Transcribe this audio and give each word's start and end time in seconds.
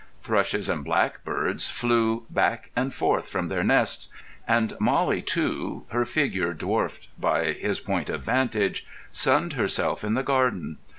Thrushes 0.23 0.67
and 0.67 0.83
blackbirds 0.83 1.69
flew 1.69 2.25
back 2.31 2.71
and 2.75 2.91
forth 2.91 3.29
from 3.29 3.49
their 3.49 3.63
nests; 3.63 4.07
and 4.47 4.73
Mollie, 4.79 5.21
too, 5.21 5.85
her 5.89 6.05
figure 6.05 6.55
dwarfed 6.55 7.07
by 7.19 7.53
his 7.53 7.79
point 7.79 8.09
of 8.09 8.23
vantage, 8.23 8.87
sunned 9.11 9.53
herself 9.53 10.03
in 10.03 10.15
the 10.15 10.23
garden. 10.23 10.79